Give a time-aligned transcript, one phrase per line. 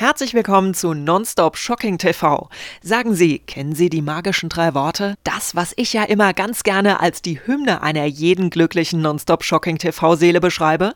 [0.00, 2.48] Herzlich willkommen zu Nonstop Shocking TV.
[2.80, 5.14] Sagen Sie, kennen Sie die magischen drei Worte?
[5.24, 9.76] Das, was ich ja immer ganz gerne als die Hymne einer jeden glücklichen Nonstop Shocking
[9.76, 10.94] TV-Seele beschreibe?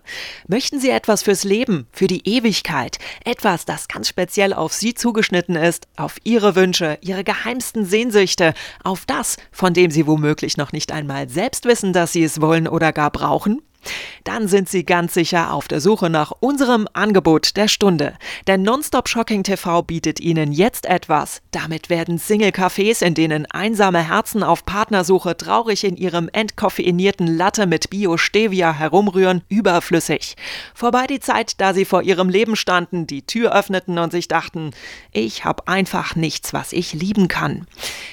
[0.48, 2.96] Möchten Sie etwas fürs Leben, für die Ewigkeit?
[3.27, 9.05] Etwas, das ganz speziell auf Sie zugeschnitten ist, auf Ihre Wünsche, Ihre geheimsten Sehnsüchte, auf
[9.05, 12.91] das, von dem Sie womöglich noch nicht einmal selbst wissen, dass Sie es wollen oder
[12.91, 13.61] gar brauchen?
[14.24, 18.14] Dann sind Sie ganz sicher auf der Suche nach unserem Angebot der Stunde.
[18.46, 21.42] Denn Nonstop Shocking TV bietet Ihnen jetzt etwas.
[21.51, 27.91] Damit werden Single-Cafés, in denen einsame Herzen auf Partnersuche traurig in ihrem entkoffeinierten Latte mit
[27.91, 30.37] Bio-Stevia herumrühren, überflüssig.
[30.75, 34.70] Vorbei die Zeit, da Sie vor Ihrem Leben standen, die Tür öffneten und sich dachten,
[35.12, 37.66] ich habe einfach nichts, was ich lieben kann.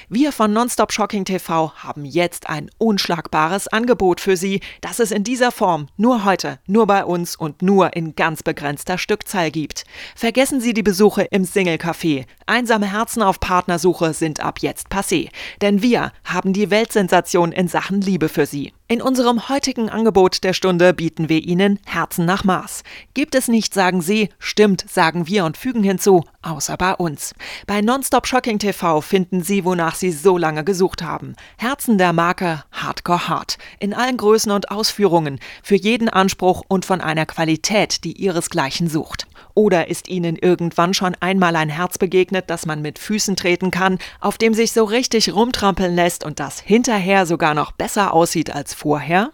[0.10, 5.24] Wir von Nonstop Shocking TV haben jetzt ein unschlagbares Angebot für Sie, das es in
[5.24, 9.84] dieser Form nur heute, nur bei uns und nur in ganz begrenzter Stückzahl gibt.
[10.16, 12.26] Vergessen Sie die Besuche im Single Café.
[12.52, 15.30] Einsame Herzen auf Partnersuche sind ab jetzt passé,
[15.62, 18.74] denn wir haben die Weltsensation in Sachen Liebe für Sie.
[18.90, 22.84] In unserem heutigen Angebot der Stunde bieten wir Ihnen Herzen nach Maß.
[23.14, 27.34] Gibt es nicht, sagen Sie, stimmt, sagen wir und fügen hinzu, außer bei uns.
[27.68, 31.38] Bei Nonstop Shocking TV finden Sie, wonach Sie so lange gesucht haben.
[31.58, 33.58] Herzen der Marke Hardcore Hard.
[33.80, 39.26] In allen Größen und Ausführungen, für jeden Anspruch und von einer Qualität, die Ihresgleichen sucht.
[39.54, 44.00] Oder ist Ihnen irgendwann schon einmal ein Herz begegnet, das man mit Füßen treten kann,
[44.20, 48.74] auf dem sich so richtig rumtrampeln lässt und das hinterher sogar noch besser aussieht als
[48.74, 49.32] vorher?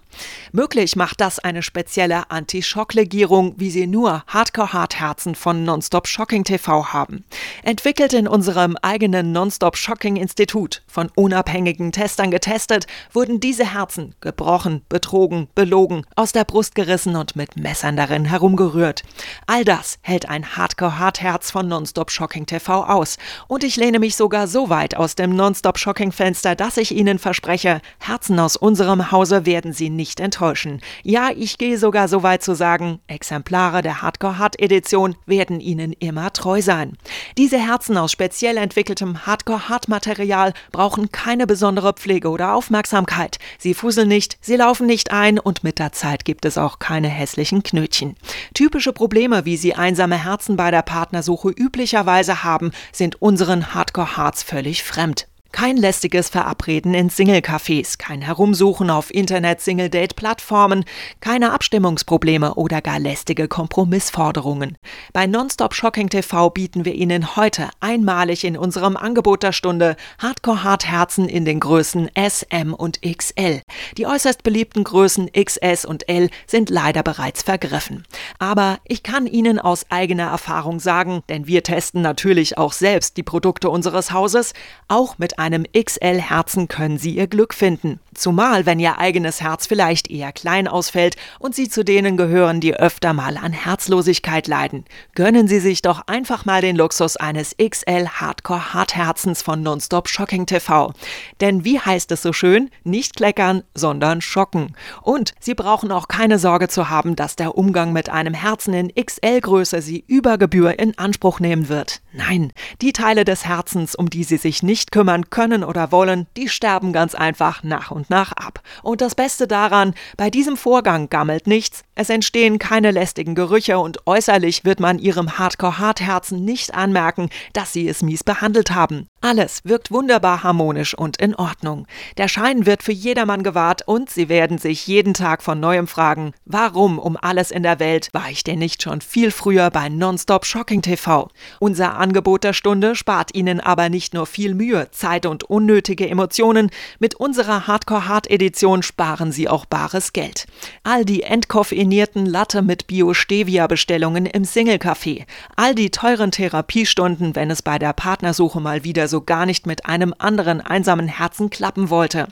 [0.51, 7.25] Möglich macht das eine spezielle Anti-Schock-Legierung, wie sie nur Hardcore-Hartherzen von Nonstop Shocking TV haben.
[7.63, 14.81] Entwickelt in unserem eigenen Nonstop Shocking Institut, von unabhängigen Testern getestet, wurden diese Herzen gebrochen,
[14.89, 19.03] betrogen, belogen, aus der Brust gerissen und mit Messern darin herumgerührt.
[19.45, 23.17] All das hält ein Hardcore-Hartherz von Nonstop Shocking TV aus.
[23.47, 27.19] Und ich lehne mich sogar so weit aus dem Nonstop Shocking Fenster, dass ich Ihnen
[27.19, 30.81] verspreche, Herzen aus unserem Hause werden Sie nicht nicht enttäuschen.
[31.03, 35.91] Ja, ich gehe sogar so weit zu sagen, Exemplare der Hardcore Hard Edition werden Ihnen
[35.91, 36.97] immer treu sein.
[37.37, 43.37] Diese Herzen aus speziell entwickeltem Hardcore Hard Material brauchen keine besondere Pflege oder Aufmerksamkeit.
[43.59, 47.09] Sie fuseln nicht, sie laufen nicht ein und mit der Zeit gibt es auch keine
[47.09, 48.15] hässlichen Knötchen.
[48.53, 54.43] Typische Probleme, wie sie einsame Herzen bei der Partnersuche üblicherweise haben, sind unseren Hardcore Hearts
[54.43, 55.27] völlig fremd.
[55.59, 60.85] Kein lästiges Verabreden in Single-Cafés, kein Herumsuchen auf Internet-Single-Date-Plattformen,
[61.19, 64.77] keine Abstimmungsprobleme oder gar lästige Kompromissforderungen.
[65.13, 71.27] Bei Nonstop Shocking TV bieten wir Ihnen heute einmalig in unserem Angebot der Stunde Hardcore-Hartherzen
[71.27, 73.63] in den Größen S, M und XL.
[73.97, 78.03] Die äußerst beliebten Größen XS und L sind leider bereits vergriffen.
[78.37, 83.23] Aber ich kann Ihnen aus eigener Erfahrung sagen, denn wir testen natürlich auch selbst die
[83.23, 84.53] Produkte unseres Hauses,
[84.87, 87.99] auch mit einem XL-Herzen können Sie Ihr Glück finden.
[88.17, 92.73] Zumal, wenn Ihr eigenes Herz vielleicht eher klein ausfällt und Sie zu denen gehören, die
[92.73, 94.85] öfter mal an Herzlosigkeit leiden.
[95.13, 100.47] Gönnen Sie sich doch einfach mal den Luxus eines XL Hardcore Hartherzens von Nonstop Shocking
[100.47, 100.93] TV.
[101.41, 102.71] Denn wie heißt es so schön?
[102.83, 104.75] Nicht kleckern, sondern schocken.
[105.03, 108.91] Und Sie brauchen auch keine Sorge zu haben, dass der Umgang mit einem Herzen in
[108.95, 112.01] XL-Größe Sie über Gebühr in Anspruch nehmen wird.
[112.13, 112.51] Nein,
[112.81, 116.93] die Teile des Herzens, um die Sie sich nicht kümmern können oder wollen, die sterben
[116.93, 118.61] ganz einfach nach und nach ab.
[118.83, 124.05] Und das Beste daran, bei diesem Vorgang gammelt nichts, es entstehen keine lästigen Gerüche und
[124.05, 129.07] äußerlich wird man ihrem Hardcore-Hartherzen nicht anmerken, dass sie es mies behandelt haben.
[129.19, 131.87] Alles wirkt wunderbar harmonisch und in Ordnung.
[132.17, 136.33] Der Schein wird für jedermann gewahrt und sie werden sich jeden Tag von neuem fragen,
[136.45, 140.45] warum um alles in der Welt war ich denn nicht schon viel früher bei Nonstop
[140.45, 141.29] Shocking TV?
[141.59, 146.69] Unser Angebot der Stunde spart Ihnen aber nicht nur viel Mühe, Zeit und unnötige Emotionen,
[146.99, 150.45] mit unserer Hardcore Hard Edition sparen Sie auch bares Geld.
[150.83, 157.79] All die entkoffeinierten Latte mit Bio-Stevia-Bestellungen im Single-Café, all die teuren Therapiestunden, wenn es bei
[157.79, 162.27] der Partnersuche mal wieder so gar nicht mit einem anderen einsamen Herzen klappen wollte.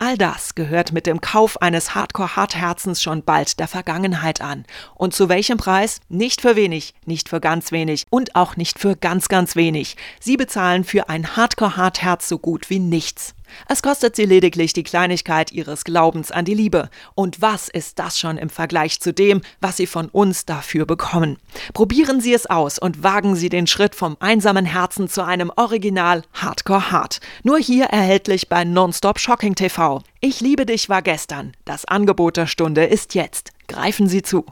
[0.00, 4.64] All das gehört mit dem Kauf eines Hardcore-Hartherzens schon bald der Vergangenheit an.
[4.94, 5.98] Und zu welchem Preis?
[6.08, 9.96] Nicht für wenig, nicht für ganz wenig und auch nicht für ganz, ganz wenig.
[10.20, 13.34] Sie bezahlen für ein Hardcore-Hartherz so gut wie nichts.
[13.66, 16.90] Es kostet sie lediglich die Kleinigkeit ihres Glaubens an die Liebe.
[17.14, 21.38] Und was ist das schon im Vergleich zu dem, was Sie von uns dafür bekommen?
[21.72, 26.22] Probieren Sie es aus und wagen Sie den Schritt vom einsamen Herzen zu einem Original
[26.34, 27.20] Hardcore Hard.
[27.42, 29.87] Nur hier erhältlich bei Nonstop Shocking TV.
[30.20, 31.52] Ich liebe dich war gestern.
[31.64, 33.52] Das Angebot der Stunde ist jetzt.
[33.66, 34.44] Greifen Sie zu.